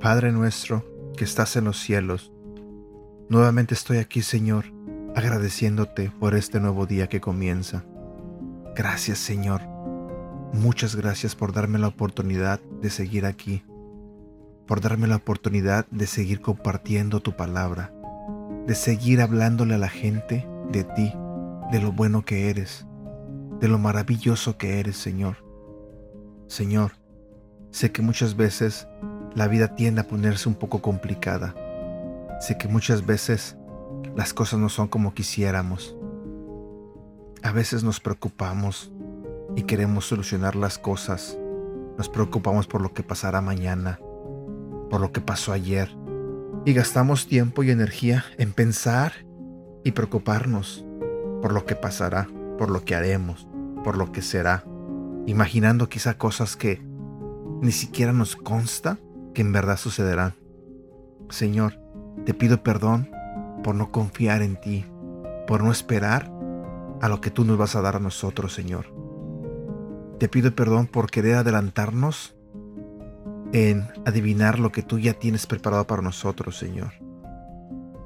Padre 0.00 0.32
nuestro 0.32 0.84
que 1.16 1.24
estás 1.24 1.56
en 1.56 1.64
los 1.64 1.78
cielos, 1.78 2.32
nuevamente 3.28 3.72
estoy 3.72 3.98
aquí, 3.98 4.20
Señor, 4.20 4.64
agradeciéndote 5.14 6.10
por 6.18 6.34
este 6.34 6.58
nuevo 6.60 6.86
día 6.86 7.08
que 7.08 7.20
comienza. 7.20 7.84
Gracias, 8.74 9.18
Señor. 9.18 9.62
Muchas 10.52 10.96
gracias 10.96 11.36
por 11.36 11.52
darme 11.52 11.78
la 11.78 11.86
oportunidad 11.86 12.60
de 12.82 12.90
seguir 12.90 13.24
aquí, 13.24 13.64
por 14.66 14.80
darme 14.80 15.06
la 15.06 15.16
oportunidad 15.16 15.86
de 15.90 16.06
seguir 16.06 16.40
compartiendo 16.40 17.20
tu 17.20 17.36
palabra, 17.36 17.94
de 18.66 18.74
seguir 18.74 19.20
hablándole 19.20 19.74
a 19.74 19.78
la 19.78 19.88
gente 19.88 20.46
de 20.70 20.84
ti, 20.84 21.14
de 21.70 21.80
lo 21.80 21.92
bueno 21.92 22.24
que 22.24 22.50
eres, 22.50 22.86
de 23.60 23.68
lo 23.68 23.78
maravilloso 23.78 24.58
que 24.58 24.80
eres, 24.80 24.96
Señor. 24.96 25.36
Señor, 26.48 26.92
sé 27.70 27.92
que 27.92 28.02
muchas 28.02 28.36
veces 28.36 28.88
la 29.34 29.48
vida 29.48 29.74
tiende 29.74 30.00
a 30.02 30.08
ponerse 30.08 30.48
un 30.48 30.56
poco 30.56 30.82
complicada. 30.82 31.54
Sé 32.40 32.58
que 32.58 32.68
muchas 32.68 33.06
veces 33.06 33.56
las 34.16 34.34
cosas 34.34 34.58
no 34.58 34.68
son 34.68 34.88
como 34.88 35.14
quisiéramos. 35.14 35.96
A 37.42 37.52
veces 37.52 37.84
nos 37.84 38.00
preocupamos 38.00 38.92
y 39.56 39.62
queremos 39.62 40.06
solucionar 40.06 40.56
las 40.56 40.78
cosas. 40.78 41.38
Nos 41.96 42.08
preocupamos 42.08 42.66
por 42.66 42.80
lo 42.80 42.92
que 42.92 43.02
pasará 43.02 43.40
mañana, 43.40 43.98
por 44.90 45.00
lo 45.00 45.12
que 45.12 45.20
pasó 45.20 45.52
ayer. 45.52 45.94
Y 46.64 46.72
gastamos 46.72 47.26
tiempo 47.26 47.62
y 47.62 47.70
energía 47.70 48.24
en 48.38 48.52
pensar 48.52 49.12
y 49.84 49.92
preocuparnos 49.92 50.84
por 51.40 51.52
lo 51.52 51.66
que 51.66 51.74
pasará, 51.74 52.28
por 52.58 52.70
lo 52.70 52.84
que 52.84 52.94
haremos, 52.94 53.48
por 53.84 53.96
lo 53.96 54.12
que 54.12 54.22
será, 54.22 54.64
imaginando 55.26 55.88
quizá 55.88 56.18
cosas 56.18 56.56
que 56.56 56.80
ni 57.60 57.72
siquiera 57.72 58.12
nos 58.12 58.36
consta 58.36 58.98
que 59.34 59.42
en 59.42 59.52
verdad 59.52 59.76
sucederán. 59.76 60.34
Señor, 61.30 61.78
te 62.24 62.34
pido 62.34 62.62
perdón 62.62 63.10
por 63.64 63.74
no 63.74 63.90
confiar 63.90 64.42
en 64.42 64.60
ti, 64.60 64.84
por 65.46 65.62
no 65.62 65.72
esperar 65.72 66.32
a 67.00 67.08
lo 67.08 67.20
que 67.20 67.30
tú 67.30 67.44
nos 67.44 67.58
vas 67.58 67.74
a 67.74 67.80
dar 67.80 67.96
a 67.96 68.00
nosotros, 68.00 68.52
Señor. 68.52 69.01
Te 70.22 70.28
pido 70.28 70.54
perdón 70.54 70.86
por 70.86 71.10
querer 71.10 71.34
adelantarnos 71.34 72.36
en 73.52 73.88
adivinar 74.06 74.60
lo 74.60 74.70
que 74.70 74.84
tú 74.84 75.00
ya 75.00 75.14
tienes 75.14 75.48
preparado 75.48 75.84
para 75.88 76.00
nosotros, 76.00 76.56
Señor. 76.56 76.92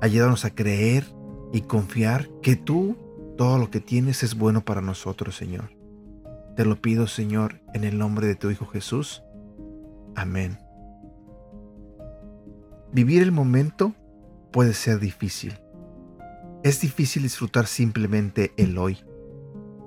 Ayúdanos 0.00 0.46
a 0.46 0.54
creer 0.54 1.04
y 1.52 1.60
confiar 1.60 2.30
que 2.40 2.56
tú 2.56 2.96
todo 3.36 3.58
lo 3.58 3.70
que 3.70 3.80
tienes 3.80 4.22
es 4.22 4.34
bueno 4.34 4.64
para 4.64 4.80
nosotros, 4.80 5.36
Señor. 5.36 5.72
Te 6.56 6.64
lo 6.64 6.80
pido, 6.80 7.06
Señor, 7.06 7.60
en 7.74 7.84
el 7.84 7.98
nombre 7.98 8.26
de 8.26 8.34
tu 8.34 8.48
Hijo 8.48 8.64
Jesús. 8.64 9.22
Amén. 10.14 10.58
Vivir 12.92 13.22
el 13.22 13.30
momento 13.30 13.92
puede 14.52 14.72
ser 14.72 15.00
difícil. 15.00 15.58
Es 16.62 16.80
difícil 16.80 17.24
disfrutar 17.24 17.66
simplemente 17.66 18.54
el 18.56 18.78
hoy, 18.78 19.00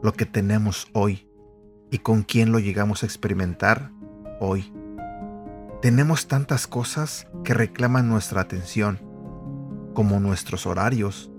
lo 0.03 0.13
que 0.13 0.27
tenemos 0.27 0.87
hoy 0.93 1.25
y 1.91 1.99
con 1.99 2.23
quién 2.23 2.51
lo 2.51 2.59
llegamos 2.59 3.03
a 3.03 3.05
experimentar 3.05 3.91
hoy. 4.39 4.73
Tenemos 5.81 6.27
tantas 6.27 6.67
cosas 6.67 7.27
que 7.43 7.53
reclaman 7.53 8.09
nuestra 8.09 8.41
atención, 8.41 8.99
como 9.93 10.19
nuestros 10.19 10.65
horarios 10.65 11.31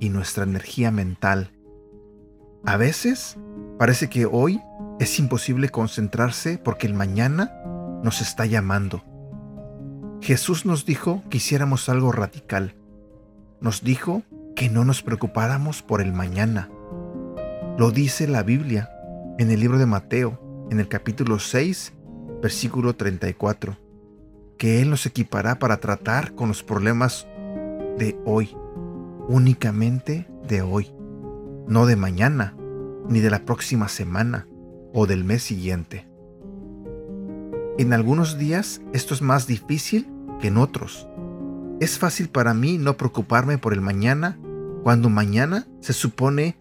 y 0.00 0.08
nuestra 0.08 0.44
energía 0.44 0.90
mental. 0.90 1.52
A 2.64 2.76
veces 2.76 3.38
parece 3.78 4.08
que 4.08 4.26
hoy 4.26 4.60
es 4.98 5.18
imposible 5.18 5.68
concentrarse 5.68 6.58
porque 6.58 6.86
el 6.86 6.94
mañana 6.94 7.52
nos 8.02 8.20
está 8.20 8.46
llamando 8.46 9.02
Jesús 10.26 10.66
nos 10.66 10.84
dijo 10.86 11.22
que 11.30 11.36
hiciéramos 11.36 11.88
algo 11.88 12.10
radical. 12.10 12.74
Nos 13.60 13.82
dijo 13.84 14.22
que 14.56 14.68
no 14.68 14.84
nos 14.84 15.02
preocupáramos 15.02 15.82
por 15.82 16.00
el 16.00 16.12
mañana. 16.12 16.68
Lo 17.78 17.90
dice 17.90 18.26
la 18.26 18.42
Biblia 18.42 18.90
en 19.38 19.50
el 19.50 19.60
libro 19.60 19.78
de 19.78 19.86
Mateo, 19.86 20.40
en 20.70 20.80
el 20.80 20.88
capítulo 20.88 21.38
6, 21.38 21.92
versículo 22.40 22.96
34, 22.96 23.76
que 24.56 24.80
Él 24.80 24.88
nos 24.88 25.04
equipará 25.04 25.58
para 25.58 25.76
tratar 25.76 26.34
con 26.34 26.48
los 26.48 26.62
problemas 26.62 27.26
de 27.98 28.18
hoy, 28.24 28.56
únicamente 29.28 30.26
de 30.48 30.62
hoy, 30.62 30.90
no 31.68 31.84
de 31.84 31.96
mañana, 31.96 32.56
ni 33.08 33.20
de 33.20 33.30
la 33.30 33.44
próxima 33.44 33.88
semana 33.88 34.46
o 34.94 35.06
del 35.06 35.24
mes 35.24 35.42
siguiente. 35.42 36.08
En 37.78 37.92
algunos 37.92 38.38
días 38.38 38.80
esto 38.94 39.12
es 39.12 39.20
más 39.20 39.46
difícil 39.46 40.08
que 40.40 40.48
en 40.48 40.56
otros. 40.56 41.06
Es 41.78 41.98
fácil 41.98 42.30
para 42.30 42.54
mí 42.54 42.78
no 42.78 42.96
preocuparme 42.96 43.58
por 43.58 43.74
el 43.74 43.82
mañana 43.82 44.38
cuando 44.82 45.10
mañana 45.10 45.66
se 45.80 45.92
supone 45.92 46.56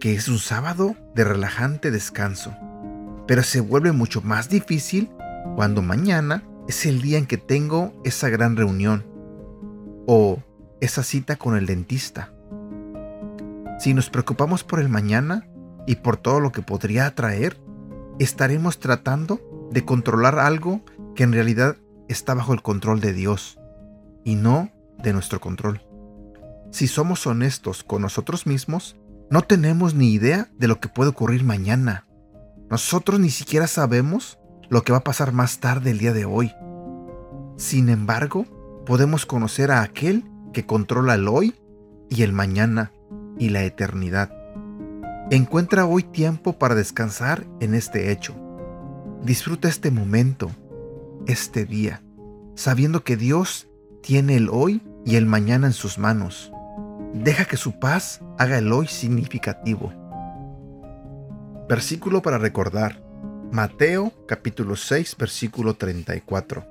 que 0.00 0.14
es 0.14 0.28
un 0.28 0.38
sábado 0.38 0.96
de 1.14 1.24
relajante 1.24 1.90
descanso. 1.90 2.56
Pero 3.26 3.42
se 3.42 3.60
vuelve 3.60 3.92
mucho 3.92 4.22
más 4.22 4.48
difícil 4.48 5.10
cuando 5.54 5.82
mañana 5.82 6.42
es 6.66 6.86
el 6.86 7.02
día 7.02 7.18
en 7.18 7.26
que 7.26 7.36
tengo 7.36 7.92
esa 8.04 8.28
gran 8.30 8.56
reunión 8.56 9.04
o 10.06 10.42
esa 10.80 11.02
cita 11.02 11.36
con 11.36 11.56
el 11.56 11.66
dentista. 11.66 12.32
Si 13.78 13.94
nos 13.94 14.10
preocupamos 14.10 14.64
por 14.64 14.80
el 14.80 14.88
mañana 14.88 15.46
y 15.86 15.96
por 15.96 16.16
todo 16.16 16.40
lo 16.40 16.50
que 16.50 16.62
podría 16.62 17.06
atraer, 17.06 17.58
estaremos 18.18 18.78
tratando 18.78 19.68
de 19.70 19.84
controlar 19.84 20.38
algo 20.38 20.82
que 21.14 21.22
en 21.22 21.32
realidad 21.32 21.76
está 22.08 22.34
bajo 22.34 22.52
el 22.52 22.62
control 22.62 23.00
de 23.00 23.12
Dios 23.12 23.58
y 24.24 24.34
no 24.34 24.70
de 24.98 25.12
nuestro 25.12 25.40
control. 25.40 25.82
Si 26.72 26.86
somos 26.88 27.26
honestos 27.26 27.82
con 27.82 28.02
nosotros 28.02 28.46
mismos, 28.46 28.96
no 29.30 29.42
tenemos 29.42 29.94
ni 29.94 30.12
idea 30.12 30.48
de 30.58 30.66
lo 30.66 30.80
que 30.80 30.88
puede 30.88 31.10
ocurrir 31.10 31.44
mañana. 31.44 32.04
Nosotros 32.68 33.20
ni 33.20 33.30
siquiera 33.30 33.68
sabemos 33.68 34.38
lo 34.68 34.82
que 34.82 34.92
va 34.92 34.98
a 34.98 35.04
pasar 35.04 35.32
más 35.32 35.60
tarde 35.60 35.92
el 35.92 35.98
día 35.98 36.12
de 36.12 36.24
hoy. 36.24 36.52
Sin 37.56 37.88
embargo, 37.88 38.44
podemos 38.86 39.26
conocer 39.26 39.70
a 39.70 39.82
aquel 39.82 40.24
que 40.52 40.66
controla 40.66 41.14
el 41.14 41.28
hoy 41.28 41.54
y 42.08 42.22
el 42.24 42.32
mañana 42.32 42.92
y 43.38 43.50
la 43.50 43.62
eternidad. 43.62 44.32
Encuentra 45.30 45.86
hoy 45.86 46.02
tiempo 46.02 46.58
para 46.58 46.74
descansar 46.74 47.46
en 47.60 47.76
este 47.76 48.10
hecho. 48.10 48.34
Disfruta 49.22 49.68
este 49.68 49.92
momento 49.92 50.50
este 51.28 51.66
día, 51.66 52.02
sabiendo 52.56 53.04
que 53.04 53.16
Dios 53.16 53.68
tiene 54.02 54.36
el 54.36 54.48
hoy 54.50 54.82
y 55.04 55.14
el 55.14 55.26
mañana 55.26 55.68
en 55.68 55.72
sus 55.72 55.98
manos. 55.98 56.52
Deja 57.14 57.44
que 57.44 57.56
su 57.56 57.78
paz 57.78 58.22
haga 58.40 58.58
el 58.58 58.72
hoy 58.72 58.88
significativo. 58.88 59.92
Versículo 61.68 62.22
para 62.22 62.38
recordar. 62.38 63.00
Mateo 63.52 64.12
capítulo 64.26 64.74
6 64.74 65.16
versículo 65.18 65.74
34. 65.74 66.66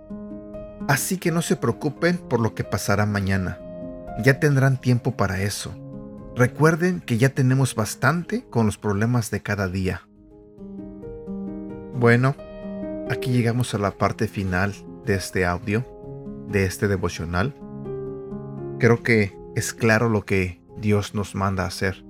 Así 0.88 1.18
que 1.18 1.32
no 1.32 1.42
se 1.42 1.56
preocupen 1.56 2.18
por 2.18 2.42
lo 2.42 2.56
que 2.56 2.66
pasará 2.66 3.06
mañana. 3.06 3.58
Ya 4.22 4.42
tendrán 4.42 4.82
tiempo 4.82 5.16
para 5.16 5.42
eso. 5.42 5.74
Recuerden 6.36 7.00
que 7.00 7.18
ya 7.18 7.30
tenemos 7.30 7.76
bastante 7.76 8.44
con 8.50 8.66
los 8.66 8.78
problemas 8.78 9.32
de 9.32 9.42
cada 9.42 9.68
día. 9.68 10.02
Bueno, 11.96 12.36
Aquí 13.10 13.32
llegamos 13.32 13.74
a 13.74 13.80
la 13.80 13.90
parte 13.90 14.28
final 14.28 14.72
de 15.04 15.16
este 15.16 15.44
audio, 15.44 15.84
de 16.48 16.66
este 16.66 16.88
devocional. 16.88 17.56
Creo 18.78 19.02
que 19.02 19.36
es 19.56 19.74
claro 19.74 20.10
lo 20.10 20.26
que 20.26 20.59
Dios 20.80 21.14
nos 21.14 21.36
manda 21.36 21.64
a 21.64 21.68
hacer. 21.68 22.04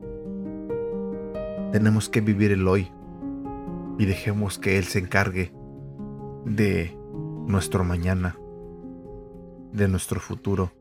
Tenemos 1.71 2.10
que 2.10 2.21
vivir 2.21 2.51
el 2.51 2.68
hoy 2.68 2.92
y 3.98 4.06
dejemos 4.06 4.57
que 4.57 4.77
Él 4.77 4.86
se 4.86 5.00
encargue 5.00 5.54
de 6.45 6.98
nuestro 7.48 7.83
mañana, 7.83 8.38
de 9.71 9.88
nuestro 9.88 10.19
futuro. 10.19 10.71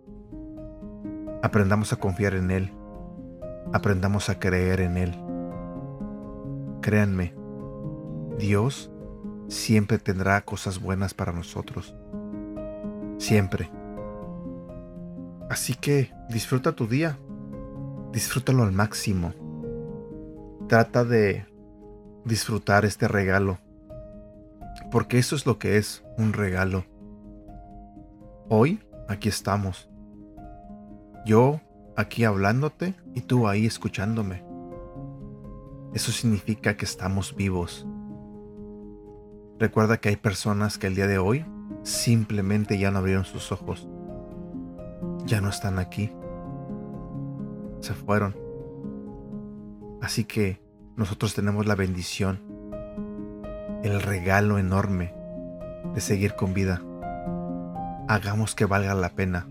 Aprendamos 1.43 1.93
a 1.93 1.97
confiar 1.97 2.35
en 2.35 2.51
Él, 2.51 2.73
aprendamos 3.73 4.29
a 4.29 4.39
creer 4.39 4.81
en 4.81 4.97
Él. 4.97 5.15
Créanme, 6.81 7.35
Dios 8.39 8.91
siempre 9.49 9.99
tendrá 9.99 10.41
cosas 10.43 10.81
buenas 10.81 11.15
para 11.15 11.33
nosotros. 11.33 11.95
Siempre. 13.19 13.71
Así 15.51 15.75
que 15.75 16.13
disfruta 16.29 16.73
tu 16.73 16.87
día. 16.87 17.19
Disfrútalo 18.13 18.63
al 18.63 18.73
máximo. 18.73 19.35
Trata 20.69 21.05
de 21.05 21.47
disfrutar 22.25 22.85
este 22.85 23.09
regalo 23.09 23.59
Porque 24.91 25.19
eso 25.19 25.35
es 25.35 25.47
lo 25.47 25.59
que 25.59 25.77
es 25.77 26.05
un 26.17 26.33
regalo. 26.33 26.85
Hoy 28.49 28.81
aquí 29.09 29.29
estamos. 29.29 29.91
Yo 31.27 31.61
aquí 31.97 32.25
hablándote 32.25 32.95
y 33.15 33.21
tú 33.23 33.49
ahí 33.49 33.67
escuchándome. 33.67 34.45
Eso 35.95 36.13
significa 36.13 36.77
que 36.77 36.85
estamos 36.85 37.35
vivos. 37.35 37.87
Recuerda 39.59 39.99
que 39.99 40.11
hay 40.11 40.17
personas 40.17 40.79
que 40.79 40.87
el 40.87 40.95
día 40.95 41.07
de 41.07 41.19
hoy 41.19 41.45
simplemente 41.83 42.79
ya 42.79 42.91
no 42.91 42.99
abrieron 42.99 43.25
sus 43.25 43.53
ojos. 43.53 43.89
Ya 45.27 45.41
no 45.41 45.51
están 45.51 45.79
aquí. 45.79 46.13
Se 47.81 47.95
fueron. 47.95 48.37
Así 50.01 50.25
que 50.25 50.61
nosotros 50.97 51.35
tenemos 51.35 51.67
la 51.67 51.75
bendición, 51.75 52.41
el 53.83 54.01
regalo 54.03 54.59
enorme 54.59 55.15
de 55.95 56.01
seguir 56.01 56.35
con 56.35 56.55
vida. 56.55 56.83
Hagamos 58.09 58.55
que 58.55 58.65
valga 58.65 58.95
la 58.95 59.11
pena. 59.11 59.49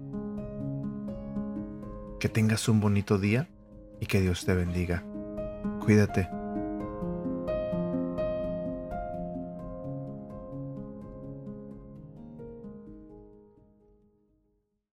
Que 2.19 2.29
tengas 2.29 2.67
un 2.67 2.79
bonito 2.79 3.17
día 3.17 3.47
y 3.99 4.07
que 4.07 4.21
Dios 4.21 4.45
te 4.45 4.53
bendiga. 4.53 5.03
Cuídate. 5.79 6.36